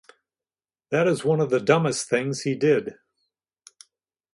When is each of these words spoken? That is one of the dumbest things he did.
That 0.89 1.07
is 1.07 1.23
one 1.23 1.39
of 1.39 1.51
the 1.51 1.59
dumbest 1.59 2.09
things 2.09 2.41
he 2.41 2.55
did. 2.55 2.95